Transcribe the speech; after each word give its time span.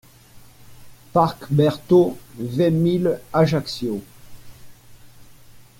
Parc 1.13 1.51
Berthault, 1.53 2.17
vingt 2.39 2.71
mille 2.71 3.21
Ajaccio 3.33 4.01